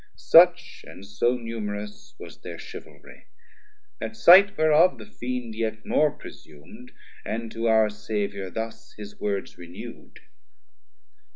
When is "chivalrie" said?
2.57-3.25